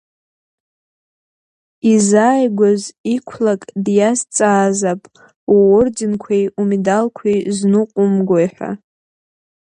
Изааигәаз 1.91 2.81
иқәлак 3.15 3.61
диазҵаазаап, 3.85 5.01
ууорденқәеи 5.53 6.45
умедалқәеи 6.59 7.39
зныҟәумгои 7.55 8.47
ҳәа. 8.55 8.71